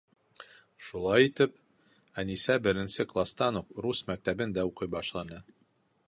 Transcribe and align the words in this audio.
Шулай 0.85 1.25
итеп, 1.25 1.59
Әнисә 2.23 2.55
беренсе 2.67 3.05
кластан 3.11 3.59
уҡ 3.61 3.69
рус 3.87 4.01
мәктәбендә 4.09 4.65
уҡый 4.71 4.91
башланы. 4.97 5.43